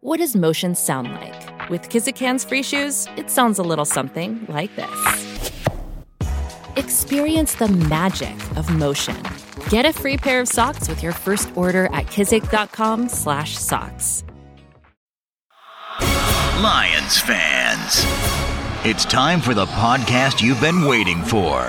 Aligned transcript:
What 0.00 0.18
does 0.18 0.36
motion 0.36 0.76
sound 0.76 1.10
like? 1.10 1.68
With 1.70 1.88
Kizikans 1.88 2.46
free 2.48 2.62
shoes, 2.62 3.08
it 3.16 3.30
sounds 3.30 3.58
a 3.58 3.64
little 3.64 3.84
something 3.84 4.46
like 4.48 4.70
this. 4.76 5.42
Experience 6.76 7.56
the 7.56 7.66
magic 7.66 8.36
of 8.56 8.70
motion. 8.70 9.16
Get 9.70 9.86
a 9.86 9.92
free 9.92 10.16
pair 10.16 10.40
of 10.40 10.46
socks 10.46 10.88
with 10.88 11.02
your 11.02 11.10
first 11.12 11.50
order 11.56 11.86
at 11.86 12.06
kizik.com/socks. 12.06 14.24
Lions 16.62 17.20
fans. 17.20 18.04
It's 18.84 19.04
time 19.04 19.40
for 19.40 19.52
the 19.54 19.66
podcast 19.66 20.40
you've 20.40 20.60
been 20.60 20.84
waiting 20.84 21.24
for. 21.24 21.66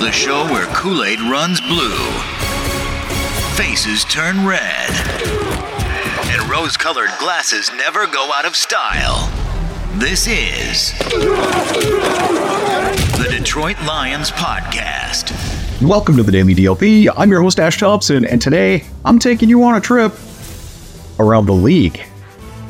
The 0.00 0.10
show 0.12 0.46
where 0.46 0.64
Kool 0.74 1.04
Aid 1.04 1.20
runs 1.20 1.60
blue, 1.60 1.98
faces 3.54 4.04
turn 4.04 4.46
red, 4.46 4.88
rose 6.50 6.76
colored 6.76 7.10
glasses 7.20 7.70
never 7.76 8.08
go 8.08 8.32
out 8.34 8.44
of 8.44 8.56
style. 8.56 9.30
This 10.00 10.26
is 10.26 10.98
the 13.18 13.28
Detroit 13.30 13.76
Lions 13.86 14.32
Podcast. 14.32 15.30
Welcome 15.80 16.16
to 16.16 16.24
the 16.24 16.32
Daily 16.32 16.56
DLP. 16.56 17.08
I'm 17.16 17.30
your 17.30 17.40
host, 17.40 17.60
Ash 17.60 17.78
Thompson, 17.78 18.24
and 18.24 18.42
today 18.42 18.84
I'm 19.04 19.20
taking 19.20 19.48
you 19.48 19.62
on 19.62 19.76
a 19.76 19.80
trip 19.80 20.12
around 21.20 21.46
the 21.46 21.52
league. 21.52 22.02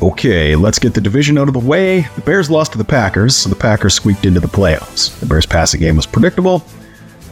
Okay, 0.03 0.57
let's 0.57 0.79
get 0.79 0.93
the 0.93 1.01
division 1.01 1.39
out 1.39 1.49
of 1.49 1.55
the 1.55 1.61
way. 1.61 2.03
The 2.17 2.21
Bears 2.21 2.51
lost 2.51 2.73
to 2.73 2.79
the 2.79 2.85
Packers, 2.85 3.35
so 3.35 3.49
the 3.49 3.57
Packers 3.57 3.95
squeaked 3.95 4.27
into 4.27 4.41
the 4.41 4.47
playoffs. 4.47 5.19
The 5.21 5.27
Bears' 5.27 5.47
passing 5.47 5.81
game 5.81 5.97
was 5.97 6.05
predictable 6.05 6.63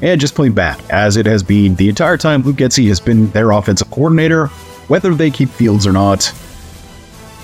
and 0.00 0.18
just 0.18 0.34
plain 0.34 0.52
bad, 0.52 0.82
as 0.88 1.18
it 1.18 1.26
has 1.26 1.42
been 1.42 1.74
the 1.74 1.90
entire 1.90 2.16
time 2.16 2.40
Luke 2.42 2.56
Getsy 2.56 2.88
has 2.88 3.00
been 3.00 3.28
their 3.32 3.50
offensive 3.50 3.90
coordinator, 3.90 4.46
whether 4.86 5.14
they 5.14 5.30
keep 5.30 5.50
Fields 5.50 5.86
or 5.86 5.92
not. 5.92 6.32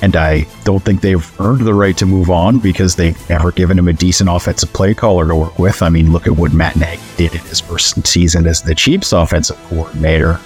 And 0.02 0.16
I 0.16 0.46
don't 0.64 0.82
think 0.84 1.00
they've 1.00 1.40
earned 1.40 1.62
the 1.62 1.74
right 1.74 1.96
to 1.98 2.06
move 2.06 2.30
on 2.30 2.58
because 2.58 2.96
they've 2.96 3.30
never 3.30 3.52
given 3.52 3.78
him 3.78 3.88
a 3.88 3.92
decent 3.92 4.28
offensive 4.28 4.72
play 4.72 4.94
caller 4.94 5.26
to 5.26 5.34
work 5.34 5.58
with. 5.58 5.82
I 5.82 5.88
mean, 5.88 6.12
look 6.12 6.26
at 6.26 6.36
what 6.36 6.52
Matt 6.52 6.76
Nagy 6.76 7.00
did 7.16 7.34
in 7.34 7.40
his 7.40 7.60
first 7.60 8.06
season 8.06 8.46
as 8.46 8.62
the 8.62 8.74
Chiefs 8.74 9.12
offensive 9.12 9.56
coordinator. 9.68 10.38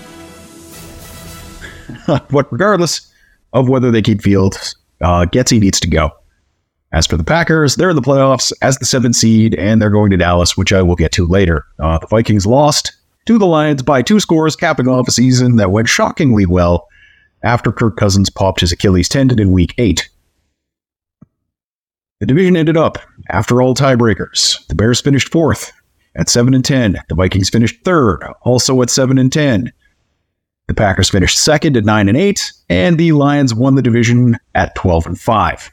but 2.07 2.53
regardless 2.53 3.13
of 3.53 3.69
whether 3.69 3.91
they 3.91 4.03
keep 4.03 4.23
Fields, 4.23 4.77
uh, 5.01 5.27
needs 5.33 5.81
to 5.81 5.89
go. 5.89 6.11
As 6.93 7.07
for 7.07 7.17
the 7.17 7.25
Packers, 7.25 7.77
they're 7.77 7.91
in 7.91 7.97
the 7.97 8.03
playoffs 8.03 8.53
as 8.63 8.79
the 8.79 8.87
seventh 8.87 9.17
seed, 9.17 9.55
and 9.55 9.81
they're 9.81 9.91
going 9.91 10.11
to 10.11 10.17
Dallas, 10.17 10.57
which 10.57 10.73
I 10.73 10.83
will 10.83 10.97
get 10.97 11.13
to 11.13 11.27
later. 11.27 11.67
Uh, 11.79 11.99
the 11.99 12.07
Vikings 12.07 12.47
lost 12.47 12.93
to 13.27 13.39
the 13.39 13.47
Lions 13.47 13.83
by 13.83 14.01
two 14.01 14.21
scores, 14.21 14.57
capping 14.57 14.89
off 14.89 15.07
a 15.07 15.11
season 15.11 15.57
that 15.57 15.71
went 15.71 15.89
shockingly 15.89 16.47
well 16.47 16.89
after 17.43 17.73
Kirk 17.73 17.97
Cousins 17.97 18.31
popped 18.31 18.61
his 18.61 18.73
Achilles 18.73 19.09
tendon 19.09 19.39
in 19.39 19.53
week 19.53 19.75
eight. 19.79 20.09
The 22.21 22.27
division 22.27 22.57
ended 22.57 22.77
up 22.77 22.99
after 23.31 23.63
all 23.63 23.75
tiebreakers. 23.75 24.67
The 24.67 24.75
Bears 24.75 25.01
finished 25.01 25.31
fourth 25.31 25.73
at 26.17 26.29
7 26.29 26.53
and 26.53 26.65
10. 26.65 27.01
The 27.09 27.15
Vikings 27.15 27.49
finished 27.49 27.85
third, 27.85 28.25
also 28.43 28.83
at 28.83 28.91
7 28.91 29.19
and 29.19 29.33
10. 29.33 29.73
The 30.67 30.75
Packers 30.75 31.11
finished 31.11 31.39
second 31.39 31.77
at 31.77 31.85
9 31.85 32.09
and 32.09 32.19
8, 32.19 32.53
and 32.69 32.99
the 32.99 33.13
Lions 33.13 33.55
won 33.55 33.77
the 33.77 33.83
division 33.83 34.37
at 34.55 34.75
12 34.75 35.07
and 35.07 35.21
5. 35.21 35.71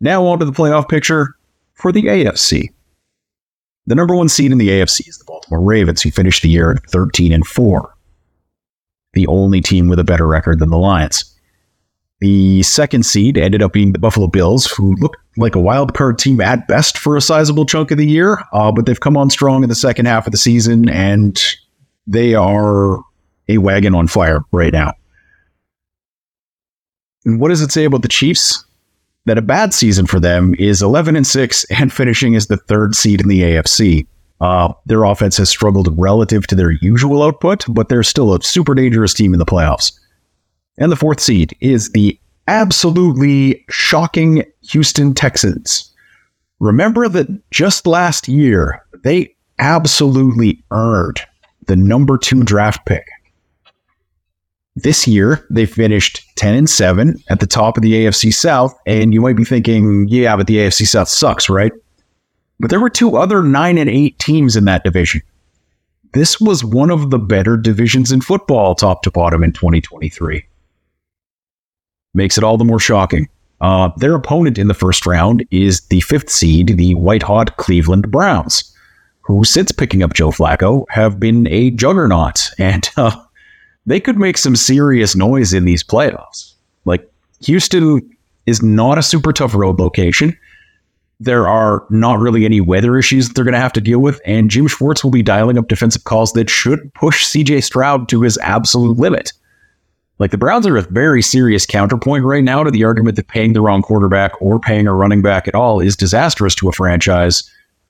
Now 0.00 0.24
on 0.26 0.38
to 0.38 0.44
the 0.44 0.52
playoff 0.52 0.88
picture 0.88 1.36
for 1.74 1.92
the 1.92 2.04
AFC. 2.04 2.72
The 3.86 3.94
number 3.94 4.16
one 4.16 4.28
seed 4.28 4.52
in 4.52 4.58
the 4.58 4.68
AFC 4.68 5.08
is 5.08 5.18
the 5.18 5.24
Baltimore 5.24 5.60
Ravens, 5.60 6.02
who 6.02 6.10
finished 6.10 6.42
the 6.42 6.48
year 6.48 6.72
at 6.72 6.90
13 6.90 7.32
and 7.32 7.46
4 7.46 7.94
the 9.12 9.26
only 9.26 9.60
team 9.60 9.88
with 9.88 9.98
a 9.98 10.04
better 10.04 10.26
record 10.26 10.58
than 10.58 10.70
the 10.70 10.78
Lions. 10.78 11.24
The 12.20 12.62
second 12.64 13.06
seed 13.06 13.38
ended 13.38 13.62
up 13.62 13.72
being 13.72 13.92
the 13.92 13.98
Buffalo 13.98 14.26
Bills, 14.26 14.66
who 14.66 14.96
looked 14.96 15.18
like 15.36 15.54
a 15.54 15.60
wild 15.60 15.94
card 15.94 16.18
team 16.18 16.40
at 16.40 16.66
best 16.66 16.98
for 16.98 17.16
a 17.16 17.20
sizable 17.20 17.64
chunk 17.64 17.92
of 17.92 17.98
the 17.98 18.06
year, 18.06 18.42
uh, 18.52 18.72
but 18.72 18.86
they've 18.86 18.98
come 18.98 19.16
on 19.16 19.30
strong 19.30 19.62
in 19.62 19.68
the 19.68 19.74
second 19.74 20.06
half 20.06 20.26
of 20.26 20.32
the 20.32 20.38
season, 20.38 20.88
and 20.88 21.40
they 22.08 22.34
are 22.34 22.98
a 23.48 23.58
wagon 23.58 23.94
on 23.94 24.08
fire 24.08 24.40
right 24.50 24.72
now. 24.72 24.92
And 27.24 27.40
what 27.40 27.48
does 27.48 27.60
it 27.60 27.70
say 27.70 27.84
about 27.84 28.02
the 28.02 28.08
Chiefs? 28.08 28.64
That 29.26 29.38
a 29.38 29.42
bad 29.42 29.74
season 29.74 30.06
for 30.06 30.18
them 30.18 30.54
is 30.58 30.80
11 30.80 31.14
and 31.14 31.26
6 31.26 31.64
and 31.64 31.92
finishing 31.92 32.34
as 32.34 32.46
the 32.46 32.56
third 32.56 32.94
seed 32.94 33.20
in 33.20 33.28
the 33.28 33.42
AFC. 33.42 34.06
Uh, 34.40 34.72
their 34.86 35.04
offense 35.04 35.36
has 35.36 35.48
struggled 35.48 35.98
relative 35.98 36.46
to 36.46 36.54
their 36.54 36.70
usual 36.70 37.22
output, 37.22 37.64
but 37.68 37.88
they're 37.88 38.02
still 38.02 38.34
a 38.34 38.42
super 38.42 38.74
dangerous 38.74 39.12
team 39.12 39.32
in 39.32 39.38
the 39.38 39.46
playoffs. 39.46 39.98
And 40.78 40.92
the 40.92 40.96
fourth 40.96 41.20
seed 41.20 41.56
is 41.60 41.90
the 41.90 42.18
absolutely 42.46 43.64
shocking 43.68 44.44
Houston 44.70 45.12
Texans. 45.12 45.92
Remember 46.60 47.08
that 47.08 47.28
just 47.50 47.86
last 47.86 48.28
year, 48.28 48.84
they 49.04 49.34
absolutely 49.58 50.62
earned 50.70 51.20
the 51.66 51.76
number 51.76 52.16
two 52.16 52.42
draft 52.42 52.86
pick. 52.86 53.06
This 54.76 55.08
year, 55.08 55.44
they 55.50 55.66
finished 55.66 56.24
10 56.36 56.54
and 56.54 56.70
7 56.70 57.20
at 57.28 57.40
the 57.40 57.46
top 57.46 57.76
of 57.76 57.82
the 57.82 57.92
AFC 57.94 58.32
South. 58.32 58.72
And 58.86 59.12
you 59.12 59.20
might 59.20 59.36
be 59.36 59.44
thinking, 59.44 60.06
yeah, 60.08 60.36
but 60.36 60.46
the 60.46 60.56
AFC 60.56 60.86
South 60.86 61.08
sucks, 61.08 61.48
right? 61.48 61.72
But 62.60 62.70
there 62.70 62.80
were 62.80 62.90
two 62.90 63.16
other 63.16 63.42
9 63.42 63.78
and 63.78 63.88
8 63.88 64.18
teams 64.18 64.56
in 64.56 64.64
that 64.64 64.84
division. 64.84 65.22
This 66.12 66.40
was 66.40 66.64
one 66.64 66.90
of 66.90 67.10
the 67.10 67.18
better 67.18 67.56
divisions 67.56 68.10
in 68.10 68.20
football, 68.20 68.74
top 68.74 69.02
to 69.02 69.10
bottom, 69.10 69.44
in 69.44 69.52
2023. 69.52 70.44
Makes 72.14 72.38
it 72.38 72.44
all 72.44 72.56
the 72.56 72.64
more 72.64 72.80
shocking. 72.80 73.28
Uh, 73.60 73.90
their 73.96 74.14
opponent 74.14 74.58
in 74.58 74.68
the 74.68 74.74
first 74.74 75.06
round 75.06 75.44
is 75.50 75.82
the 75.88 76.00
fifth 76.00 76.30
seed, 76.30 76.76
the 76.76 76.94
white 76.94 77.22
hot 77.22 77.56
Cleveland 77.56 78.10
Browns, 78.10 78.74
who, 79.20 79.44
since 79.44 79.72
picking 79.72 80.02
up 80.02 80.14
Joe 80.14 80.30
Flacco, 80.30 80.86
have 80.88 81.20
been 81.20 81.46
a 81.48 81.70
juggernaut. 81.70 82.50
And 82.58 82.88
uh, 82.96 83.14
they 83.86 84.00
could 84.00 84.18
make 84.18 84.38
some 84.38 84.56
serious 84.56 85.14
noise 85.14 85.52
in 85.52 85.64
these 85.64 85.84
playoffs. 85.84 86.54
Like, 86.84 87.08
Houston 87.42 88.16
is 88.46 88.62
not 88.62 88.98
a 88.98 89.02
super 89.02 89.32
tough 89.32 89.54
road 89.54 89.78
location 89.78 90.36
there 91.20 91.48
are 91.48 91.84
not 91.90 92.20
really 92.20 92.44
any 92.44 92.60
weather 92.60 92.96
issues 92.96 93.28
that 93.28 93.34
they're 93.34 93.44
going 93.44 93.52
to 93.52 93.60
have 93.60 93.72
to 93.72 93.80
deal 93.80 93.98
with, 93.98 94.20
and 94.24 94.50
Jim 94.50 94.68
Schwartz 94.68 95.02
will 95.02 95.10
be 95.10 95.22
dialing 95.22 95.58
up 95.58 95.68
defensive 95.68 96.04
calls 96.04 96.32
that 96.32 96.48
should 96.48 96.92
push 96.94 97.24
CJ 97.26 97.64
Stroud 97.64 98.08
to 98.10 98.22
his 98.22 98.38
absolute 98.38 98.98
limit. 98.98 99.32
Like 100.18 100.30
the 100.30 100.38
Browns 100.38 100.66
are 100.66 100.76
a 100.76 100.82
very 100.82 101.22
serious 101.22 101.66
counterpoint 101.66 102.24
right 102.24 102.42
now 102.42 102.62
to 102.64 102.70
the 102.70 102.84
argument 102.84 103.16
that 103.16 103.28
paying 103.28 103.52
the 103.52 103.60
wrong 103.60 103.82
quarterback 103.82 104.32
or 104.40 104.58
paying 104.58 104.86
a 104.86 104.94
running 104.94 105.22
back 105.22 105.46
at 105.46 105.54
all 105.54 105.80
is 105.80 105.96
disastrous 105.96 106.54
to 106.56 106.68
a 106.68 106.72
franchise. 106.72 107.48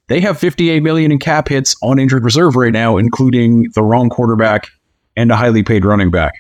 They 0.09 0.21
have 0.21 0.39
58 0.39 0.83
million 0.83 1.13
in 1.13 1.19
cap 1.19 1.49
hits 1.49 1.75
on 1.83 1.99
injured 1.99 2.25
reserve 2.25 2.57
right 2.57 2.73
now, 2.73 2.97
including 2.97 3.71
the 3.75 3.83
wrong 3.83 4.09
quarterback 4.09 4.69
and 5.17 5.31
a 5.31 5.37
highly 5.37 5.63
paid 5.63 5.85
running 5.85 6.11
back. 6.11 6.33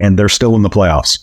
And 0.00 0.18
they're 0.18 0.28
still 0.28 0.54
in 0.56 0.62
the 0.62 0.70
playoffs 0.70 1.18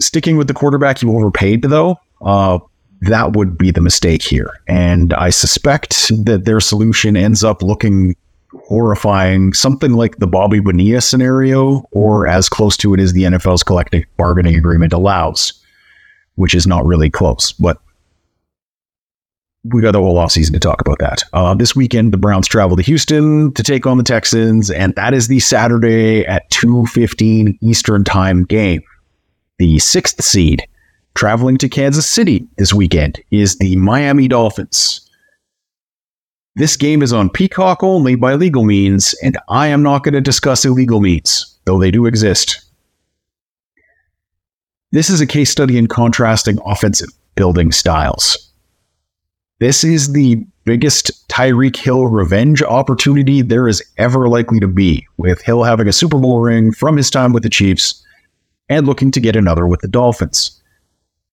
sticking 0.00 0.36
with 0.36 0.48
the 0.48 0.54
quarterback 0.54 1.02
you 1.02 1.16
overpaid, 1.16 1.62
though, 1.62 1.98
uh, 2.22 2.58
that 3.02 3.32
would 3.32 3.56
be 3.56 3.70
the 3.70 3.80
mistake 3.80 4.22
here. 4.22 4.52
And 4.66 5.14
I 5.14 5.30
suspect 5.30 6.08
that 6.24 6.44
their 6.44 6.60
solution 6.60 7.16
ends 7.16 7.42
up 7.42 7.62
looking 7.62 8.16
horrifying, 8.52 9.52
something 9.52 9.92
like 9.92 10.18
the 10.18 10.26
Bobby 10.26 10.60
Bonilla 10.60 11.00
scenario, 11.00 11.86
or 11.92 12.26
as 12.26 12.48
close 12.48 12.76
to 12.78 12.92
it 12.94 13.00
as 13.00 13.12
the 13.12 13.22
NFL's 13.22 13.62
collective 13.62 14.04
bargaining 14.16 14.54
agreement 14.54 14.92
allows, 14.92 15.52
which 16.34 16.54
is 16.54 16.66
not 16.66 16.84
really 16.84 17.10
close. 17.10 17.52
But 17.52 17.80
we 19.64 19.82
got 19.82 19.92
the 19.92 19.98
whole 19.98 20.16
offseason 20.16 20.52
to 20.52 20.58
talk 20.58 20.80
about 20.80 20.98
that. 21.00 21.22
Uh, 21.32 21.54
this 21.54 21.76
weekend, 21.76 22.12
the 22.12 22.16
Browns 22.16 22.48
travel 22.48 22.76
to 22.76 22.82
Houston 22.82 23.52
to 23.54 23.62
take 23.62 23.86
on 23.86 23.98
the 23.98 24.02
Texans, 24.04 24.70
and 24.70 24.94
that 24.94 25.14
is 25.14 25.28
the 25.28 25.40
Saturday 25.40 26.26
at 26.26 26.50
2.15 26.50 27.58
Eastern 27.60 28.04
Time 28.04 28.44
game. 28.44 28.82
The 29.60 29.78
sixth 29.78 30.24
seed 30.24 30.66
traveling 31.14 31.58
to 31.58 31.68
Kansas 31.68 32.08
City 32.08 32.48
this 32.56 32.72
weekend 32.72 33.20
is 33.30 33.58
the 33.58 33.76
Miami 33.76 34.26
Dolphins. 34.26 35.06
This 36.56 36.78
game 36.78 37.02
is 37.02 37.12
on 37.12 37.28
Peacock 37.28 37.82
only 37.82 38.14
by 38.14 38.36
legal 38.36 38.64
means, 38.64 39.14
and 39.22 39.36
I 39.50 39.66
am 39.66 39.82
not 39.82 40.02
going 40.02 40.14
to 40.14 40.22
discuss 40.22 40.64
illegal 40.64 41.02
means, 41.02 41.58
though 41.66 41.78
they 41.78 41.90
do 41.90 42.06
exist. 42.06 42.64
This 44.92 45.10
is 45.10 45.20
a 45.20 45.26
case 45.26 45.50
study 45.50 45.76
in 45.76 45.88
contrasting 45.88 46.58
offensive 46.64 47.10
building 47.34 47.70
styles. 47.70 48.50
This 49.58 49.84
is 49.84 50.14
the 50.14 50.42
biggest 50.64 51.28
Tyreek 51.28 51.76
Hill 51.76 52.06
revenge 52.06 52.62
opportunity 52.62 53.42
there 53.42 53.68
is 53.68 53.84
ever 53.98 54.26
likely 54.26 54.58
to 54.60 54.68
be, 54.68 55.06
with 55.18 55.42
Hill 55.42 55.64
having 55.64 55.86
a 55.86 55.92
Super 55.92 56.18
Bowl 56.18 56.40
ring 56.40 56.72
from 56.72 56.96
his 56.96 57.10
time 57.10 57.34
with 57.34 57.42
the 57.42 57.50
Chiefs 57.50 58.02
and 58.70 58.86
looking 58.86 59.10
to 59.10 59.20
get 59.20 59.36
another 59.36 59.66
with 59.66 59.80
the 59.80 59.88
Dolphins. 59.88 60.58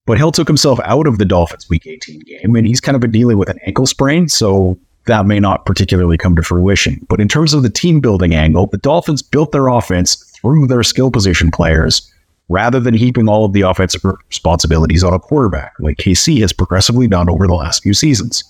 But 0.06 0.18
Hill 0.18 0.32
took 0.32 0.48
himself 0.48 0.80
out 0.84 1.08
of 1.08 1.18
the 1.18 1.26
Dolphins 1.26 1.70
Week 1.70 1.86
18 1.86 2.22
game, 2.22 2.56
and 2.56 2.68
he's 2.68 2.82
kind 2.82 2.96
of 2.96 3.02
been 3.02 3.12
dealing 3.12 3.38
with 3.38 3.50
an 3.50 3.60
ankle 3.66 3.86
sprain, 3.86 4.28
so 4.28 4.78
that 5.06 5.26
may 5.26 5.40
not 5.40 5.66
particularly 5.66 6.18
come 6.18 6.36
to 6.36 6.44
fruition. 6.44 7.06
But 7.08 7.22
in 7.22 7.28
terms 7.28 7.54
of 7.54 7.64
the 7.64 7.70
team 7.70 8.00
building 8.02 8.34
angle, 8.34 8.68
the 8.68 8.78
Dolphins 8.78 9.22
built 9.22 9.52
their 9.52 9.68
offense 9.68 10.16
through 10.16 10.68
their 10.68 10.84
skill 10.84 11.12
position 11.12 11.52
players 11.52 12.12
rather 12.50 12.80
than 12.80 12.94
heaping 12.94 13.28
all 13.28 13.46
of 13.46 13.54
the 13.54 13.62
offensive 13.62 14.02
responsibilities 14.30 15.04
on 15.04 15.14
a 15.14 15.20
quarterback, 15.20 15.74
like 15.80 15.98
KC 15.98 16.40
has 16.40 16.54
progressively 16.54 17.08
done 17.08 17.30
over 17.30 17.46
the 17.46 17.54
last 17.54 17.84
few 17.84 17.94
seasons. 17.94 18.44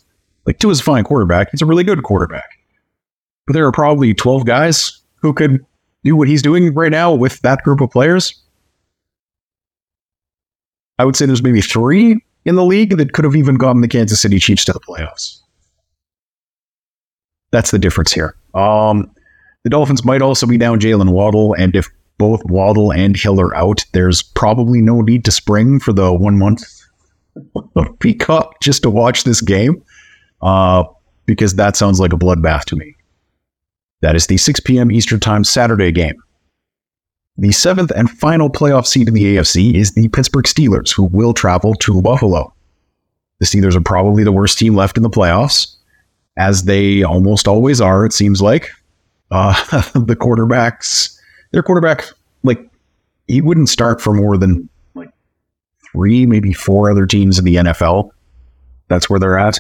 Like 0.46 0.60
Tua 0.60 0.72
is 0.72 0.80
a 0.80 0.84
fine 0.84 1.04
quarterback; 1.04 1.50
he's 1.52 1.62
a 1.62 1.66
really 1.66 1.84
good 1.84 2.04
quarterback. 2.04 2.60
But 3.48 3.54
there 3.54 3.66
are 3.66 3.72
probably 3.72 4.14
12 4.14 4.46
guys 4.46 5.02
who 5.22 5.34
could 5.34 5.66
do 6.04 6.16
what 6.16 6.28
he's 6.28 6.42
doing 6.42 6.74
right 6.74 6.92
now 6.92 7.14
with 7.14 7.42
that 7.42 7.64
group 7.64 7.82
of 7.82 7.90
players. 7.90 8.40
I 11.00 11.06
would 11.06 11.16
say 11.16 11.26
there's 11.26 11.44
maybe 11.44 11.62
three 11.62 12.20
in 12.46 12.56
the 12.56 12.66
league 12.66 12.98
that 12.98 13.14
could 13.14 13.26
have 13.26 13.36
even 13.36 13.56
gotten 13.56 13.82
the 13.82 13.88
Kansas 13.88 14.20
City 14.20 14.40
Chiefs 14.40 14.66
to 14.66 14.74
the 14.74 14.80
playoffs. 14.80 15.40
That's 17.52 17.72
the 17.72 17.80
difference 17.80 18.12
here. 18.12 18.36
Um, 18.54 19.12
the 19.64 19.70
Dolphins 19.70 20.04
might 20.04 20.22
also 20.22 20.46
be 20.46 20.58
down 20.58 20.80
Jaylen 20.80 21.10
Waddle, 21.10 21.54
and 21.54 21.76
if 21.76 21.90
both 22.18 22.42
Waddle 22.46 22.92
and 22.92 23.16
Hill 23.16 23.40
are 23.40 23.56
out, 23.56 23.86
there's 23.94 24.24
probably 24.24 24.82
no 24.82 25.02
need 25.02 25.24
to 25.26 25.32
spring 25.32 25.80
for 25.80 25.94
the 25.94 26.14
one 26.14 26.38
month 26.38 26.64
of 27.76 27.88
Peacock 28.00 28.60
just 28.62 28.84
to 28.84 28.90
watch 28.90 29.24
this 29.24 29.42
game, 29.42 29.84
uh, 30.42 30.84
because 31.26 31.56
that 31.56 31.76
sounds 31.76 32.00
like 32.00 32.14
a 32.14 32.18
bloodbath 32.18 32.66
to 32.66 32.76
me. 32.76 32.96
That 34.02 34.16
is 34.16 34.28
the 34.28 34.38
6 34.38 34.60
p.m. 34.62 34.92
Eastern 34.92 35.20
Time 35.20 35.44
Saturday 35.44 35.92
game. 35.92 36.16
The 37.38 37.52
seventh 37.52 37.92
and 37.96 38.10
final 38.10 38.50
playoff 38.50 38.88
seed 38.88 39.08
in 39.08 39.14
the 39.14 39.36
AFC 39.36 39.74
is 39.76 39.94
the 39.94 40.08
Pittsburgh 40.10 40.46
Steelers, 40.46 40.92
who 40.92 41.04
will 41.04 41.34
travel 41.34 41.76
to 41.76 42.02
Buffalo. 42.02 42.54
The 43.40 43.46
Steelers 43.46 43.76
are 43.76 43.82
probably 43.82 44.24
the 44.24 44.32
worst 44.32 44.58
team 44.58 44.76
left 44.76 44.98
in 44.98 45.04
the 45.04 45.10
playoffs, 45.10 45.76
as 46.38 46.64
they 46.64 47.04
almost 47.04 47.48
always 47.48 47.80
are, 47.80 48.06
it 48.06 48.14
seems 48.14 48.42
like. 48.42 48.72
Uh, 49.30 49.54
the 49.94 50.16
quarterbacks 50.16 51.18
their 51.52 51.64
quarterback, 51.64 52.06
like, 52.44 52.70
he 53.28 53.42
wouldn't 53.42 53.70
start 53.70 54.02
for 54.02 54.14
more 54.14 54.38
than 54.38 54.70
like 54.96 55.10
three, 55.92 56.26
maybe 56.26 56.54
four 56.54 56.90
other 56.90 57.06
teams 57.06 57.40
in 57.40 57.46
the 57.46 57.56
NFL. 57.56 58.10
That's 58.88 59.10
where 59.10 59.20
they're 59.20 59.38
at. 59.38 59.60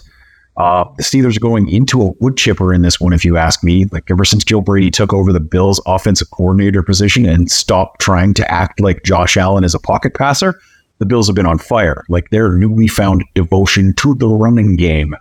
Uh, 0.57 0.85
the 0.97 1.03
Steelers 1.03 1.37
are 1.37 1.41
going 1.41 1.69
into 1.69 2.01
a 2.01 2.11
wood 2.19 2.35
chipper 2.35 2.73
in 2.73 2.81
this 2.81 2.99
one, 2.99 3.13
if 3.13 3.23
you 3.23 3.37
ask 3.37 3.63
me. 3.63 3.85
Like 3.91 4.09
ever 4.09 4.25
since 4.25 4.43
Joe 4.43 4.59
Brady 4.59 4.89
took 4.89 5.13
over 5.13 5.31
the 5.31 5.39
Bills' 5.39 5.79
offensive 5.85 6.31
coordinator 6.31 6.81
position 6.81 7.25
and 7.27 7.51
stopped 7.51 8.01
trying 8.01 8.33
to 8.35 8.51
act 8.51 8.79
like 8.79 9.03
Josh 9.03 9.37
Allen 9.37 9.63
as 9.63 9.75
a 9.75 9.79
pocket 9.79 10.15
passer, 10.15 10.59
the 10.97 11.05
Bills 11.05 11.27
have 11.27 11.35
been 11.35 11.45
on 11.45 11.59
fire. 11.59 12.03
Like 12.09 12.31
their 12.31 12.53
newly 12.53 12.87
found 12.87 13.23
devotion 13.35 13.93
to 13.95 14.15
the 14.15 14.27
running 14.27 14.75
game 14.77 15.15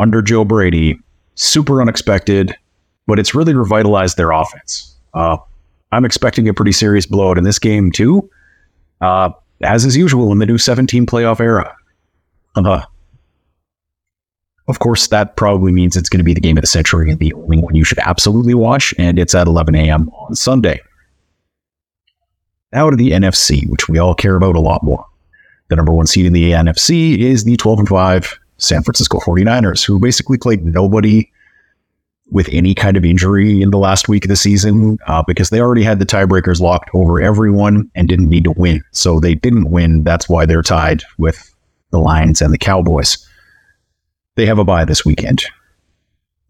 under 0.00 0.22
Joe 0.22 0.46
Brady, 0.46 0.98
super 1.34 1.82
unexpected, 1.82 2.56
but 3.06 3.18
it's 3.18 3.34
really 3.34 3.54
revitalized 3.54 4.16
their 4.16 4.30
offense. 4.30 4.96
Uh, 5.12 5.36
I'm 5.92 6.06
expecting 6.06 6.48
a 6.48 6.54
pretty 6.54 6.72
serious 6.72 7.04
blowout 7.04 7.36
in 7.36 7.44
this 7.44 7.58
game 7.58 7.92
too, 7.92 8.30
uh, 9.02 9.30
as 9.62 9.84
is 9.84 9.96
usual 9.96 10.32
in 10.32 10.38
the 10.38 10.46
new 10.46 10.58
17 10.58 11.04
playoff 11.04 11.40
era. 11.40 11.74
Uh, 12.54 12.82
of 14.68 14.78
course, 14.80 15.06
that 15.08 15.36
probably 15.36 15.72
means 15.72 15.96
it's 15.96 16.08
going 16.08 16.18
to 16.18 16.24
be 16.24 16.34
the 16.34 16.40
game 16.40 16.58
of 16.58 16.62
the 16.62 16.68
century 16.68 17.10
and 17.10 17.18
the 17.18 17.32
only 17.32 17.58
one 17.58 17.74
you 17.74 17.84
should 17.84 17.98
absolutely 18.00 18.54
watch, 18.54 18.94
and 18.98 19.18
it's 19.18 19.34
at 19.34 19.46
11 19.46 19.74
a.m. 19.74 20.10
on 20.10 20.34
Sunday. 20.34 20.80
Now 22.72 22.90
to 22.90 22.96
the 22.96 23.12
NFC, 23.12 23.68
which 23.68 23.88
we 23.88 23.98
all 23.98 24.14
care 24.14 24.36
about 24.36 24.56
a 24.56 24.60
lot 24.60 24.82
more. 24.82 25.04
The 25.68 25.76
number 25.76 25.92
one 25.92 26.06
seed 26.06 26.26
in 26.26 26.34
the 26.34 26.52
NFC 26.52 27.18
is 27.18 27.44
the 27.44 27.56
12 27.56 27.80
and 27.80 27.88
5 27.88 28.38
San 28.58 28.82
Francisco 28.82 29.18
49ers, 29.20 29.84
who 29.84 29.98
basically 29.98 30.36
played 30.36 30.64
nobody 30.64 31.30
with 32.30 32.48
any 32.52 32.74
kind 32.74 32.96
of 32.96 33.04
injury 33.04 33.62
in 33.62 33.70
the 33.70 33.78
last 33.78 34.08
week 34.08 34.24
of 34.24 34.28
the 34.28 34.36
season 34.36 34.98
uh, 35.06 35.22
because 35.26 35.48
they 35.48 35.60
already 35.60 35.82
had 35.82 35.98
the 35.98 36.04
tiebreakers 36.04 36.60
locked 36.60 36.90
over 36.92 37.22
everyone 37.22 37.90
and 37.94 38.06
didn't 38.06 38.28
need 38.28 38.44
to 38.44 38.52
win. 38.52 38.82
So 38.92 39.18
they 39.18 39.34
didn't 39.34 39.70
win. 39.70 40.04
That's 40.04 40.28
why 40.28 40.44
they're 40.44 40.62
tied 40.62 41.02
with 41.16 41.54
the 41.90 41.98
Lions 41.98 42.42
and 42.42 42.52
the 42.52 42.58
Cowboys. 42.58 43.26
They 44.38 44.46
have 44.46 44.60
a 44.60 44.64
bye 44.64 44.84
this 44.84 45.04
weekend. 45.04 45.42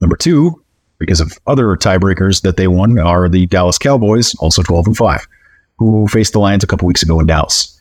Number 0.03 0.15
two, 0.15 0.63
because 0.99 1.21
of 1.21 1.33
other 1.47 1.69
tiebreakers 1.75 2.43
that 2.43 2.59
they 2.59 2.69
won, 2.69 2.99
are 2.99 3.31
the 3.31 3.47
Dallas 3.47 3.79
Cowboys, 3.79 4.35
also 4.41 4.63
12 4.63 4.89
and 4.89 4.97
5, 4.97 5.27
who 5.79 6.07
faced 6.07 6.35
the 6.35 6.39
Lions 6.39 6.63
a 6.63 6.67
couple 6.67 6.87
weeks 6.87 7.03
ago 7.03 7.19
in 7.19 7.25
Dallas. 7.25 7.81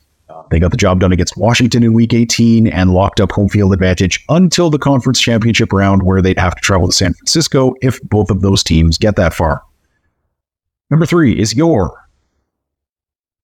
They 0.49 0.61
got 0.61 0.71
the 0.71 0.77
job 0.77 1.01
done 1.01 1.11
against 1.11 1.35
Washington 1.35 1.83
in 1.83 1.91
week 1.91 2.13
18 2.13 2.67
and 2.67 2.93
locked 2.93 3.19
up 3.19 3.33
home 3.33 3.49
field 3.49 3.73
advantage 3.73 4.23
until 4.29 4.69
the 4.69 4.79
conference 4.79 5.19
championship 5.19 5.73
round, 5.73 6.03
where 6.03 6.21
they'd 6.21 6.39
have 6.39 6.55
to 6.55 6.61
travel 6.61 6.87
to 6.87 6.93
San 6.93 7.13
Francisco 7.13 7.73
if 7.81 8.01
both 8.03 8.31
of 8.31 8.39
those 8.39 8.63
teams 8.63 8.97
get 8.97 9.17
that 9.17 9.33
far. 9.33 9.61
Number 10.89 11.05
three 11.05 11.37
is 11.37 11.53
your, 11.53 12.07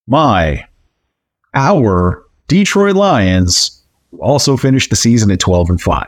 my, 0.08 0.66
our 1.54 2.24
Detroit 2.48 2.96
Lions, 2.96 3.84
also 4.20 4.56
finished 4.56 4.92
the 4.92 4.96
season 4.96 5.30
at 5.30 5.42
12 5.42 5.72
and 5.72 5.82
5. 5.82 6.08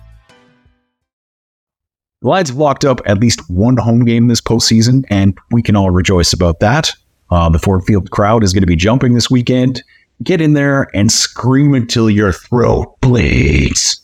The 2.21 2.27
Lions 2.27 2.49
have 2.49 2.57
locked 2.57 2.85
up 2.85 3.01
at 3.05 3.19
least 3.19 3.49
one 3.49 3.77
home 3.77 4.05
game 4.05 4.27
this 4.27 4.41
postseason, 4.41 5.05
and 5.09 5.37
we 5.49 5.63
can 5.63 5.75
all 5.75 5.89
rejoice 5.89 6.33
about 6.33 6.59
that. 6.59 6.91
Uh, 7.31 7.49
the 7.49 7.57
Ford 7.57 7.83
Field 7.83 8.11
crowd 8.11 8.43
is 8.43 8.53
going 8.53 8.61
to 8.61 8.67
be 8.67 8.75
jumping 8.75 9.15
this 9.15 9.31
weekend. 9.31 9.81
Get 10.23 10.39
in 10.39 10.53
there 10.53 10.87
and 10.93 11.11
scream 11.11 11.73
until 11.73 12.09
your 12.09 12.31
throat 12.31 12.95
bleeds. 13.01 13.99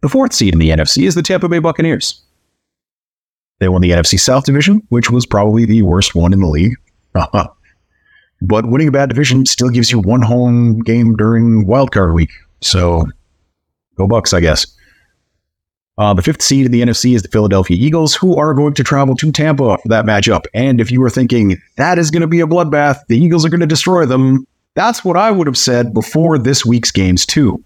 The 0.00 0.08
fourth 0.08 0.32
seed 0.32 0.54
in 0.54 0.58
the 0.58 0.70
NFC 0.70 1.06
is 1.06 1.14
the 1.14 1.22
Tampa 1.22 1.48
Bay 1.48 1.60
Buccaneers. 1.60 2.20
They 3.60 3.68
won 3.68 3.82
the 3.82 3.90
NFC 3.90 4.18
South 4.18 4.44
division, 4.44 4.82
which 4.88 5.08
was 5.08 5.24
probably 5.24 5.66
the 5.66 5.82
worst 5.82 6.16
one 6.16 6.32
in 6.32 6.40
the 6.40 6.48
league. 6.48 6.74
but 7.14 8.66
winning 8.66 8.88
a 8.88 8.92
bad 8.92 9.08
division 9.08 9.46
still 9.46 9.68
gives 9.68 9.92
you 9.92 10.00
one 10.00 10.22
home 10.22 10.80
game 10.80 11.14
during 11.14 11.64
wildcard 11.64 12.12
week. 12.12 12.32
So 12.60 13.06
go 13.96 14.08
Bucs, 14.08 14.34
I 14.34 14.40
guess. 14.40 14.66
Uh, 15.98 16.14
the 16.14 16.22
fifth 16.22 16.40
seed 16.40 16.64
in 16.64 16.72
the 16.72 16.80
NFC 16.80 17.14
is 17.14 17.22
the 17.22 17.28
Philadelphia 17.28 17.76
Eagles, 17.78 18.14
who 18.14 18.36
are 18.36 18.54
going 18.54 18.74
to 18.74 18.84
travel 18.84 19.14
to 19.16 19.30
Tampa 19.30 19.76
for 19.78 19.88
that 19.88 20.06
matchup. 20.06 20.46
And 20.54 20.80
if 20.80 20.90
you 20.90 21.00
were 21.00 21.10
thinking 21.10 21.60
that 21.76 21.98
is 21.98 22.10
going 22.10 22.22
to 22.22 22.26
be 22.26 22.40
a 22.40 22.46
bloodbath, 22.46 23.06
the 23.08 23.18
Eagles 23.18 23.44
are 23.44 23.50
going 23.50 23.60
to 23.60 23.66
destroy 23.66 24.06
them, 24.06 24.46
that's 24.74 25.04
what 25.04 25.18
I 25.18 25.30
would 25.30 25.46
have 25.46 25.58
said 25.58 25.92
before 25.92 26.38
this 26.38 26.64
week's 26.64 26.90
games, 26.90 27.26
too. 27.26 27.62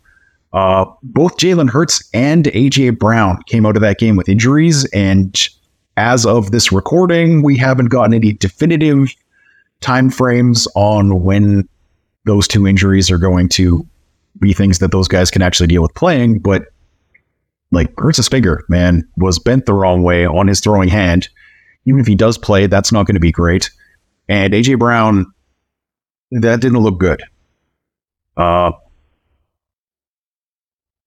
Uh, 0.53 0.87
both 1.03 1.37
Jalen 1.37 1.71
Hurts 1.71 2.09
and 2.15 2.47
AJ 2.47 2.99
Brown 2.99 3.43
came 3.47 3.65
out 3.65 3.77
of 3.77 3.83
that 3.83 3.99
game 3.99 4.17
with 4.17 4.29
injuries. 4.29 4.85
And 4.87 5.49
as 5.97 6.27
of 6.27 6.51
this 6.51 6.73
recording, 6.73 7.43
we 7.43 7.57
haven't 7.57 7.87
gotten 7.87 8.15
any 8.15 8.33
definitive 8.33 9.15
time 9.81 10.11
frames 10.11 10.67
on 10.75 11.23
when 11.23 11.69
those 12.25 12.49
two 12.49 12.67
injuries 12.67 13.11
are 13.11 13.19
going 13.19 13.49
to 13.51 13.87
be 14.41 14.53
things 14.53 14.79
that 14.81 14.91
those 14.91 15.09
guys 15.09 15.31
can 15.31 15.43
actually 15.43 15.67
deal 15.69 15.83
with 15.83 15.95
playing. 15.95 16.39
But 16.41 16.67
like 17.73 17.93
Hurts' 17.99 18.29
finger, 18.29 18.65
man, 18.69 19.09
was 19.17 19.39
bent 19.39 19.67
the 19.67 19.75
wrong 19.75 20.03
way 20.03 20.27
on 20.27 20.47
his 20.47 20.61
throwing 20.61 20.89
hand. 20.89 21.29
Even 21.85 22.01
if 22.01 22.07
he 22.07 22.15
does 22.15 22.39
play, 22.39 22.67
that's 22.67 22.93
not 22.93 23.07
going 23.07 23.15
to 23.15 23.21
be 23.21 23.33
great. 23.33 23.71
And 24.29 24.53
AJ 24.53 24.79
Brown, 24.79 25.27
that 26.33 26.61
didn't 26.61 26.79
look 26.79 26.99
good. 26.99 27.23
Uh, 28.37 28.73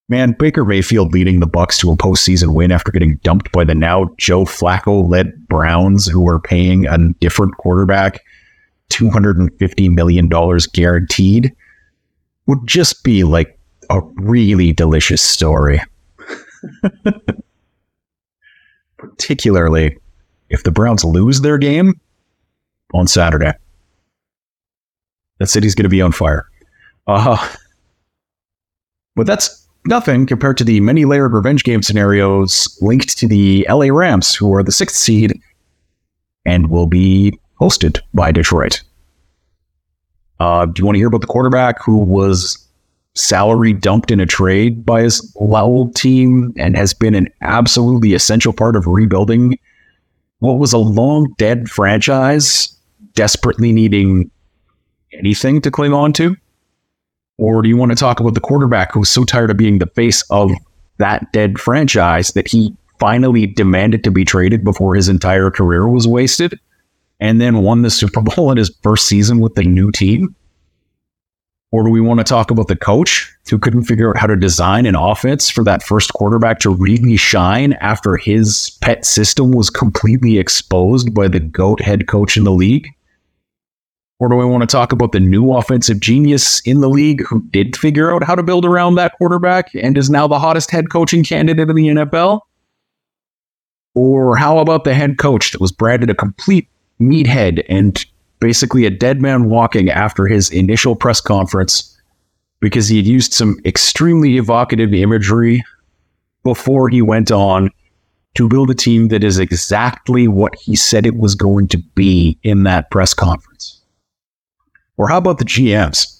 man, 0.08 0.36
Baker 0.38 0.66
Mayfield 0.66 1.14
leading 1.14 1.40
the 1.40 1.48
Bucs 1.48 1.78
to 1.80 1.92
a 1.92 1.98
postseason 1.98 2.54
win 2.54 2.72
after 2.72 2.92
getting 2.92 3.18
dumped 3.18 3.52
by 3.52 3.64
the 3.64 3.76
now 3.76 4.10
Joe 4.18 4.46
Flacco 4.46 5.08
led 5.08 5.48
Browns, 5.48 6.08
who 6.08 6.22
were 6.22 6.40
paying 6.40 6.88
a 6.88 6.98
different 7.20 7.58
quarterback 7.58 8.22
$250 8.90 9.94
million 9.94 10.30
guaranteed 10.74 11.56
would 12.48 12.66
just 12.66 13.04
be 13.04 13.24
like 13.24 13.60
a 13.90 14.02
really 14.16 14.74
delicious 14.74 15.22
story. 15.22 15.82
Particularly 18.98 19.98
if 20.50 20.64
the 20.64 20.72
Browns 20.72 21.04
lose 21.04 21.42
their 21.42 21.58
game 21.58 22.00
on 22.94 23.08
Saturday. 23.08 23.54
That 25.40 25.48
city's 25.48 25.76
going 25.76 25.84
to 25.84 25.90
be 25.90 26.02
on 26.02 26.12
fire. 26.12 26.50
Uh, 27.08 27.38
but 29.16 29.26
that's 29.26 29.68
nothing 29.86 30.26
compared 30.26 30.58
to 30.58 30.64
the 30.64 30.80
many 30.80 31.06
layered 31.06 31.34
revenge 31.34 31.64
game 31.64 31.82
scenarios 31.82 32.78
linked 32.82 33.18
to 33.18 33.28
the 33.28 33.66
LA 33.70 33.88
Rams, 33.88 34.36
who 34.36 34.54
are 34.54 34.64
the 34.64 34.72
sixth 34.72 34.98
seed 34.98 35.40
and 36.46 36.70
will 36.70 36.88
be 36.88 37.40
hosted 37.60 38.00
by 38.14 38.32
Detroit. 38.32 38.82
Uh, 40.40 40.66
do 40.66 40.80
you 40.80 40.86
want 40.86 40.96
to 40.96 41.00
hear 41.00 41.08
about 41.08 41.22
the 41.22 41.28
quarterback 41.28 41.84
who 41.84 41.98
was 41.98 42.66
salary 43.16 43.74
dumped 43.74 44.12
in 44.12 44.20
a 44.20 44.26
trade 44.26 44.86
by 44.86 45.02
his 45.02 45.34
old 45.36 45.96
team 45.96 46.54
and 46.58 46.76
has 46.76 46.94
been 46.94 47.16
an 47.16 47.28
absolutely 47.42 48.14
essential 48.14 48.54
part 48.54 48.76
of 48.76 48.88
rebuilding 48.88 49.58
what 50.40 50.58
was 50.58 50.74
a 50.74 50.78
long 50.78 51.34
dead 51.38 51.70
franchise, 51.70 52.76
desperately 53.14 53.72
needing 53.72 54.32
anything 55.14 55.62
to 55.62 55.72
cling 55.72 55.94
on 55.94 56.14
to? 56.14 56.36
Or 57.38 57.62
do 57.62 57.70
you 57.70 57.78
want 57.78 57.92
to 57.92 57.96
talk 57.96 58.20
about 58.20 58.34
the 58.34 58.42
quarterback 58.42 58.94
who 58.94 59.00
was 59.00 59.10
so 59.10 59.24
tired 59.24 59.52
of 59.52 59.58
being 59.58 59.80
the 59.80 59.88
face 59.88 60.24
of 60.30 60.52
that 60.98 61.32
dead 61.32 61.60
franchise 61.60 62.32
that 62.32 62.48
he 62.48 62.76
finally 63.00 63.46
demanded 63.48 64.04
to 64.04 64.12
be 64.12 64.26
traded 64.26 64.64
before 64.64 64.96
his 64.96 65.08
entire 65.08 65.50
career 65.50 65.88
was 65.88 66.08
wasted 66.08 66.60
and 67.22 67.40
then 67.40 67.62
won 67.62 67.82
the 67.82 67.90
Super 67.90 68.22
Bowl 68.22 68.52
in 68.52 68.58
his 68.58 68.76
first 68.82 69.08
season 69.08 69.40
with 69.40 69.56
the 69.56 69.64
new 69.64 69.92
team? 69.92 70.36
Or 71.72 71.84
do 71.84 71.92
we 71.92 72.02
want 72.02 72.20
to 72.20 72.24
talk 72.24 72.50
about 72.50 72.68
the 72.68 72.76
coach 72.76 73.32
who 73.50 73.60
couldn't 73.60 73.84
figure 73.84 74.10
out 74.10 74.18
how 74.18 74.26
to 74.26 74.36
design 74.36 74.88
an 74.88 74.96
offense 74.96 75.50
for 75.50 75.64
that 75.66 75.84
first 75.84 76.14
quarterback 76.14 76.60
to 76.60 76.72
really 76.72 77.16
shine 77.16 77.74
after 77.74 78.18
his 78.18 78.78
pet 78.82 79.06
system 79.06 79.52
was 79.52 79.70
completely 79.70 80.40
exposed 80.40 81.14
by 81.14 81.28
the 81.28 81.40
GOAT 81.40 81.80
head 81.80 82.08
coach 82.08 82.38
in 82.38 82.44
the 82.44 82.52
league? 82.52 82.88
Or 84.20 84.28
do 84.28 84.36
we 84.36 84.46
want 84.46 84.62
to 84.62 84.68
talk 84.68 84.92
about 84.92 85.12
the 85.12 85.20
new 85.20 85.54
offensive 85.54 86.00
genius 86.00 86.60
in 86.62 86.82
the 86.82 86.90
league 86.90 87.22
who 87.26 87.42
did 87.52 87.78
figure 87.78 88.14
out 88.14 88.24
how 88.24 88.36
to 88.36 88.44
build 88.44 88.66
around 88.66 88.96
that 88.96 89.14
quarterback 89.18 89.70
and 89.76 89.98
is 89.98 90.10
now 90.10 90.28
the 90.28 90.40
hottest 90.40 90.72
head 90.72 90.90
coaching 90.90 91.24
candidate 91.24 91.70
in 91.70 91.76
the 91.76 91.88
NFL? 91.88 92.42
Or 93.94 94.36
how 94.36 94.58
about 94.58 94.84
the 94.84 94.94
head 94.94 95.20
coach 95.20 95.52
that 95.52 95.62
was 95.62 95.72
branded 95.72 96.10
a 96.10 96.16
complete 96.16 96.68
meathead 97.00 97.64
and 97.70 98.04
basically 98.40 98.86
a 98.86 98.90
dead 98.90 99.22
man 99.22 99.50
walking 99.50 99.90
after 99.90 100.26
his 100.26 100.50
initial 100.50 100.96
press 100.96 101.22
conference 101.22 101.98
because 102.60 102.88
he 102.88 102.98
had 102.98 103.08
used 103.08 103.34
some 103.34 103.58
extremely 103.66 104.38
evocative 104.38 104.94
imagery 104.94 105.64
before 106.44 106.90
he 106.90 107.02
went 107.02 107.32
on 107.32 107.70
to 108.36 108.48
build 108.48 108.70
a 108.70 108.76
team 108.76 109.08
that 109.10 109.24
is 109.24 109.40
exactly 109.40 110.28
what 110.28 110.56
he 110.56 110.76
said 110.76 111.06
it 111.06 111.18
was 111.18 111.36
going 111.36 111.68
to 111.68 111.78
be 111.96 112.38
in 112.44 112.64
that 112.64 112.90
press 112.92 113.14
conference. 113.14 113.82
Or 114.98 115.08
how 115.08 115.18
about 115.18 115.40
the 115.40 115.46
GMs? 115.46 116.20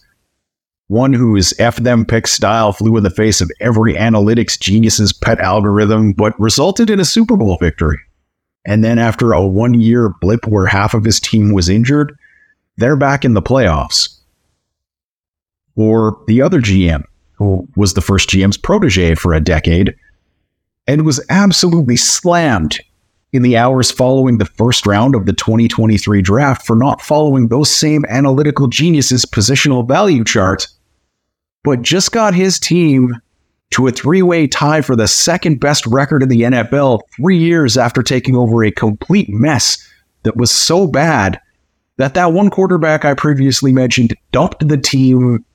One 0.88 1.14
whose 1.14 1.58
F 1.60 1.76
them 1.78 2.06
pick 2.06 2.26
style 2.26 2.74
flew 2.74 2.98
in 2.98 3.04
the 3.04 3.10
face 3.10 3.42
of 3.42 3.52
every 3.60 3.94
analytics 3.94 4.60
genius's 4.60 5.14
pet 5.14 5.40
algorithm, 5.40 6.14
but 6.14 6.40
resulted 6.40 6.90
in 6.90 7.00
a 7.00 7.06
Super 7.06 7.38
Bowl 7.38 7.58
victory. 7.58 8.00
And 8.66 8.84
then 8.84 9.00
after 9.00 9.34
a 9.34 9.46
one 9.46 9.80
year 9.80 10.10
blip 10.22 10.46
where 10.48 10.66
half 10.66 10.94
of 10.94 11.04
his 11.04 11.20
team 11.20 11.54
was 11.54 11.70
injured, 11.70 12.18
they're 12.78 12.96
back 12.96 13.26
in 13.26 13.34
the 13.34 13.42
playoffs. 13.42 14.18
Or 15.76 16.22
the 16.28 16.42
other 16.42 16.62
GM, 16.62 17.04
who 17.34 17.68
was 17.76 17.94
the 17.94 18.02
first 18.02 18.30
GM's 18.30 18.58
protege 18.58 19.16
for 19.16 19.34
a 19.34 19.40
decade, 19.40 19.96
and 20.88 21.06
was 21.06 21.24
absolutely 21.30 21.96
slammed 21.96 22.80
in 23.32 23.44
the 23.44 23.56
hours 23.56 23.92
following 23.92 24.38
the 24.38 24.46
first 24.46 24.86
round 24.86 25.16
of 25.16 25.26
the 25.26 25.34
2023 25.34 26.22
draft 26.22 26.66
for 26.66 26.76
not 26.76 27.02
following 27.02 27.48
those 27.48 27.74
same 27.74 28.04
analytical 28.10 28.68
geniuses' 28.68 29.26
positional 29.26 29.88
value 29.88 30.24
chart, 30.24 30.68
but 31.64 31.82
just 31.82 32.12
got 32.12 32.34
his 32.34 32.60
team 32.60 33.14
to 33.72 33.88
a 33.88 33.92
three 33.92 34.22
way 34.22 34.48
tie 34.48 34.82
for 34.82 34.96
the 34.96 35.08
second 35.08 35.60
best 35.60 35.86
record 35.86 36.24
in 36.24 36.30
the 36.30 36.42
NFL 36.42 37.02
three 37.16 37.38
years 37.38 37.78
after 37.78 38.02
taking 38.02 38.36
over 38.36 38.64
a 38.64 38.72
complete 38.72 39.30
mess 39.30 39.78
that 40.24 40.38
was 40.38 40.52
so 40.52 40.88
bad 40.88 41.40
that 41.98 42.14
that 42.14 42.34
one 42.34 42.50
quarterback 42.50 43.06
I 43.06 43.14
previously 43.14 43.74
mentioned 43.74 44.16
dumped 44.32 44.68
the 44.68 44.78
team 44.78 45.46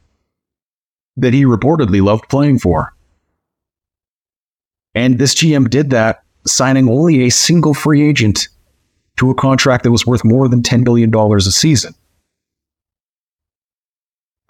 that 1.17 1.33
he 1.33 1.45
reportedly 1.45 2.03
loved 2.03 2.29
playing 2.29 2.59
for. 2.59 2.95
And 4.95 5.19
this 5.19 5.35
GM 5.35 5.71
did 5.71 5.91
that, 5.91 6.23
signing 6.47 6.89
only 6.89 7.23
a 7.23 7.31
single 7.31 7.75
free 7.75 8.07
agent 8.07 8.49
to 9.17 9.31
a 9.31 9.35
contract 9.35 9.85
that 9.85 9.91
was 9.91 10.07
worth 10.07 10.25
more 10.25 10.49
than 10.49 10.63
$10 10.63 10.85
billion 10.85 11.15
a 11.15 11.41
season. 11.41 11.95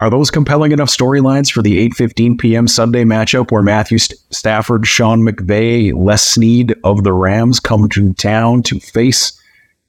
Are 0.01 0.09
those 0.09 0.29
compelling 0.29 0.73
enough 0.73 0.89
storylines 0.89 1.49
for 1.49 1.61
the 1.61 1.87
8:15 1.89 2.37
p.m. 2.37 2.67
Sunday 2.67 3.05
matchup 3.05 3.51
where 3.51 3.61
Matthew 3.61 3.97
Stafford, 3.97 4.85
Sean 4.85 5.21
McVay, 5.21 5.93
Les 5.95 6.21
Snead 6.21 6.75
of 6.83 7.03
the 7.03 7.13
Rams 7.13 7.61
come 7.61 7.87
to 7.89 8.13
town 8.13 8.61
to 8.63 8.79
face 8.79 9.39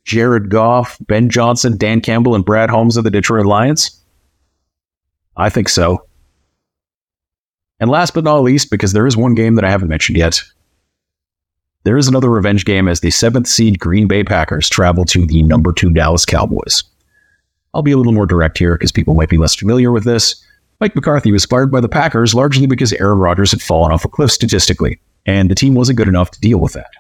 Jared 0.05 0.49
Goff, 0.49 0.97
Ben 1.01 1.29
Johnson, 1.29 1.77
Dan 1.77 2.01
Campbell, 2.01 2.37
and 2.37 2.45
Brad 2.45 2.71
Holmes 2.71 2.97
of 2.97 3.03
the 3.03 3.11
Detroit 3.11 3.47
Lions? 3.47 4.01
I 5.37 5.51
think 5.51 5.69
so. 5.69 6.07
And 7.81 7.91
last 7.91 8.15
but 8.15 8.25
not 8.25 8.43
least, 8.43 8.71
because 8.71 8.93
there 8.93 9.07
is 9.07 9.17
one 9.17 9.35
game 9.35 9.57
that 9.57 9.65
I 9.65 9.71
haven't 9.71 9.89
mentioned 9.89 10.17
yet, 10.17 10.41
there 11.83 11.97
is 11.97 12.09
another 12.09 12.31
revenge 12.31 12.65
game 12.65 12.89
as 12.89 13.01
the 13.01 13.11
seventh 13.11 13.49
seed 13.49 13.81
Green 13.81 14.07
Bay 14.07 14.23
Packers 14.23 14.69
travel 14.69 15.05
to 15.07 15.27
the 15.27 15.43
number 15.43 15.73
two 15.73 15.91
Dallas 15.91 16.25
Cowboys. 16.25 16.85
I'll 17.77 17.83
be 17.83 17.93
a 17.93 17.99
little 17.99 18.15
more 18.15 18.25
direct 18.25 18.57
here 18.57 18.75
because 18.75 18.91
people 18.91 19.13
might 19.13 19.29
be 19.29 19.37
less 19.37 19.55
familiar 19.55 19.93
with 19.93 20.05
this. 20.05 20.43
Mike 20.81 20.95
McCarthy 20.95 21.31
was 21.31 21.45
fired 21.45 21.71
by 21.71 21.83
the 21.83 21.91
Packers 21.91 22.35
largely 22.35 22.67
because 22.67 22.95
Aaron 22.95 23.19
Rodgers 23.19 23.51
had 23.51 23.61
fallen 23.61 23.93
off 23.93 24.07
a 24.07 24.09
cliff 24.09 24.33
statistically, 24.33 24.99
and 25.27 25.51
the 25.51 25.55
team 25.55 25.75
wasn't 25.75 25.99
good 25.99 26.09
enough 26.09 26.31
to 26.31 26.41
deal 26.41 26.57
with 26.57 26.73
that. 26.73 26.91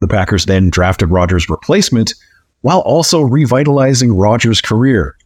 The 0.00 0.08
Packers 0.08 0.46
then 0.46 0.68
drafted 0.68 1.10
Rodgers' 1.10 1.48
replacement 1.48 2.12
while 2.62 2.80
also 2.80 3.20
revitalizing 3.20 4.16
Rodgers' 4.16 4.60
career. 4.60 5.16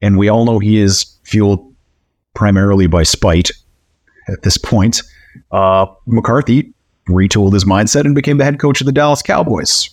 And 0.00 0.16
we 0.16 0.30
all 0.30 0.46
know 0.46 0.58
he 0.58 0.78
is 0.78 1.14
fueled 1.24 1.74
primarily 2.34 2.86
by 2.86 3.02
spite 3.02 3.50
at 4.28 4.44
this 4.44 4.56
point. 4.56 5.02
Uh, 5.50 5.84
McCarthy 6.06 6.72
retooled 7.06 7.52
his 7.52 7.66
mindset 7.66 8.06
and 8.06 8.14
became 8.14 8.38
the 8.38 8.44
head 8.44 8.58
coach 8.58 8.80
of 8.80 8.86
the 8.86 8.92
Dallas 8.92 9.20
Cowboys, 9.20 9.90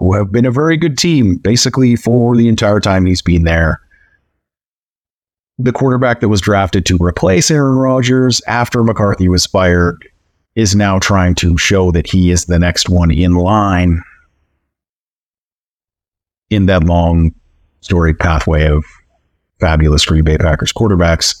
who 0.00 0.14
have 0.14 0.32
been 0.32 0.46
a 0.46 0.50
very 0.50 0.78
good 0.78 0.98
team 0.98 1.36
basically 1.36 1.94
for 1.94 2.34
the 2.34 2.48
entire 2.48 2.80
time 2.80 3.06
he's 3.06 3.22
been 3.22 3.44
there. 3.44 3.80
The 5.58 5.72
quarterback 5.72 6.20
that 6.20 6.28
was 6.30 6.40
drafted 6.40 6.86
to 6.86 6.96
replace 6.98 7.50
Aaron 7.50 7.76
Rodgers 7.76 8.40
after 8.46 8.82
McCarthy 8.82 9.28
was 9.28 9.44
fired 9.44 10.02
is 10.56 10.74
now 10.74 10.98
trying 10.98 11.34
to 11.36 11.56
show 11.58 11.90
that 11.92 12.06
he 12.06 12.30
is 12.30 12.46
the 12.46 12.58
next 12.58 12.88
one 12.88 13.10
in 13.10 13.34
line 13.34 14.02
in 16.48 16.64
that 16.66 16.84
long 16.84 17.34
storied 17.82 18.18
pathway 18.18 18.66
of 18.66 18.82
fabulous 19.60 20.04
Green 20.06 20.24
Bay 20.24 20.38
Packers 20.38 20.72
quarterbacks. 20.72 21.38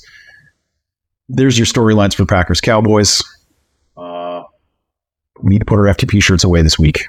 There's 1.30 1.58
your 1.58 1.66
storylines 1.66 2.14
for 2.14 2.26
Packers 2.26 2.60
Cowboys. 2.60 3.22
Uh, 3.96 4.42
we 5.40 5.48
need 5.48 5.60
to 5.60 5.64
put 5.64 5.78
our 5.78 5.86
FTP 5.86 6.22
shirts 6.22 6.44
away 6.44 6.60
this 6.60 6.78
week. 6.78 7.08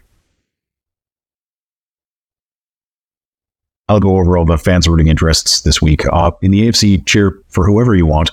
I'll 3.92 4.00
go 4.00 4.18
over 4.18 4.38
all 4.38 4.46
the 4.46 4.58
fans' 4.58 4.88
rooting 4.88 5.10
interests 5.10 5.62
this 5.62 5.82
week. 5.82 6.06
Uh, 6.14 6.32
in 6.42 6.52
the 6.52 6.62
AFC, 6.66 7.06
cheer 7.06 7.38
for 7.50 7.66
whoever 7.66 7.94
you 7.94 8.06
want. 8.06 8.32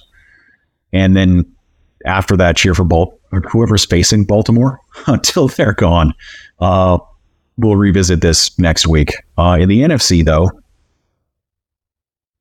And 0.93 1.17
then 1.17 1.45
after 2.07 2.37
that, 2.37 2.57
cheer 2.57 2.75
for 2.75 2.85
Bal- 2.85 3.19
whoever's 3.51 3.85
facing 3.85 4.25
Baltimore 4.25 4.79
until 5.09 5.49
they're 5.49 5.73
gone. 5.73 6.15
Uh, 6.61 6.99
we'll 7.57 7.75
revisit 7.75 8.21
this 8.21 8.57
next 8.57 8.87
week. 8.87 9.15
Uh, 9.37 9.59
in 9.61 9.69
the 9.69 9.81
NFC, 9.81 10.25
though, 10.25 10.49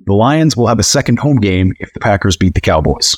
the 0.06 0.14
Lions 0.14 0.56
will 0.56 0.68
have 0.68 0.78
a 0.78 0.84
second 0.84 1.18
home 1.18 1.38
game 1.38 1.74
if 1.80 1.92
the 1.94 2.00
Packers 2.00 2.38
beat 2.38 2.54
the 2.54 2.62
Cowboys. 2.62 3.16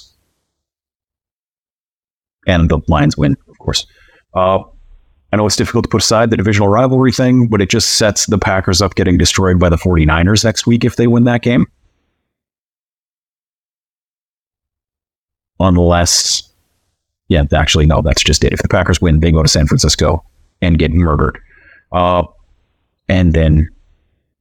And 2.48 2.70
the 2.70 2.79
Lions 2.88 3.18
win, 3.18 3.36
of 3.50 3.60
course. 3.60 3.86
I 5.31 5.38
know 5.38 5.45
it's 5.45 5.55
difficult 5.55 5.83
to 5.83 5.89
put 5.89 6.01
aside 6.01 6.31
the 6.31 6.38
divisional 6.38 6.69
rivalry 6.69 7.12
thing, 7.12 7.48
but 7.48 7.62
it 7.62 7.69
just 7.69 7.91
sets 7.98 8.25
the 8.25 8.39
Packers 8.39 8.81
up 8.81 8.95
getting 8.95 9.17
destroyed 9.17 9.59
by 9.59 9.69
the 9.69 9.75
49ers 9.75 10.43
next 10.43 10.65
week 10.65 10.83
if 10.83 10.95
they 10.95 11.07
win 11.07 11.25
that 11.25 11.43
game. 11.43 11.67
Unless, 15.59 16.51
yeah, 17.27 17.43
actually, 17.53 17.86
no, 17.86 18.01
that's 18.01 18.24
just 18.24 18.43
it. 18.43 18.53
If 18.53 18.62
the 18.62 18.69
Packers 18.69 19.01
win, 19.01 19.19
they 19.19 19.31
go 19.31 19.43
to 19.43 19.50
San 19.50 19.67
Francisco 19.67 20.24
and 20.62 20.79
get 20.79 20.91
murdered. 20.91 21.38
Uh, 21.91 22.24
and 23.07 23.33
then 23.33 23.69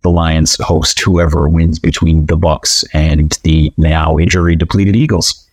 the 0.03 0.11
Lions 0.11 0.57
host 0.57 1.01
whoever 1.01 1.49
wins 1.49 1.79
between 1.79 2.27
the 2.27 2.37
Bucs 2.37 2.85
and 2.95 3.33
the 3.43 3.73
now 3.77 4.17
injury 4.17 4.57
depleted 4.57 4.97
Eagles. 4.97 5.45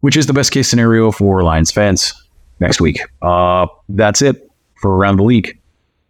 Which 0.00 0.16
is 0.16 0.26
the 0.26 0.32
best 0.32 0.52
case 0.52 0.68
scenario 0.68 1.10
for 1.10 1.42
Lions 1.42 1.72
fans 1.72 2.14
next 2.60 2.80
week. 2.80 3.00
Uh, 3.22 3.66
that's 3.88 4.22
it 4.22 4.50
for 4.80 4.96
around 4.96 5.16
the 5.16 5.24
league. 5.24 5.60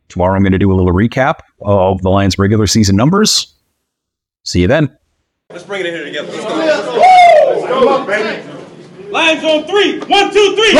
Tomorrow 0.08 0.36
I'm 0.36 0.42
going 0.42 0.52
to 0.52 0.58
do 0.58 0.72
a 0.72 0.74
little 0.74 0.92
recap 0.92 1.40
of 1.62 2.00
the 2.02 2.10
Lions 2.10 2.38
regular 2.38 2.66
season 2.66 2.96
numbers. 2.96 3.54
See 4.44 4.60
you 4.62 4.66
then. 4.66 4.96
Let's 5.50 5.64
bring 5.64 5.80
it 5.80 5.86
in 5.86 5.94
here 5.94 6.04
together. 6.04 6.30
Let's 6.30 6.44
go. 6.44 6.96
Let's 7.50 7.66
go 7.66 7.88
up, 7.88 8.06
baby. 8.06 8.42
Lions 9.10 9.44
on 9.44 9.64
three. 9.64 9.98
One, 10.00 10.32
two, 10.32 10.54
three. 10.56 10.72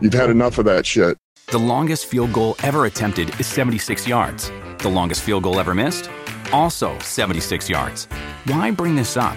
You've 0.00 0.12
had 0.12 0.30
enough 0.30 0.58
of 0.58 0.64
that 0.66 0.84
shit. 0.84 1.16
The 1.46 1.58
longest 1.58 2.06
field 2.06 2.32
goal 2.32 2.56
ever 2.62 2.86
attempted 2.86 3.38
is 3.40 3.46
76 3.46 4.06
yards. 4.06 4.50
The 4.78 4.88
longest 4.88 5.22
field 5.22 5.44
goal 5.44 5.58
ever 5.58 5.74
missed? 5.74 6.10
Also 6.52 6.98
76 6.98 7.70
yards. 7.70 8.06
Why 8.46 8.70
bring 8.70 8.96
this 8.96 9.16
up? 9.16 9.36